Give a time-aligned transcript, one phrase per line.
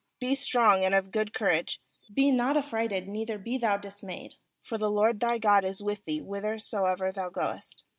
[0.19, 1.79] Be strong and of good courage;
[2.11, 6.17] be not affrighted, neither be thou dismayed; for the LORD thy God is with thee
[6.17, 7.85] whithersoever thou goest.'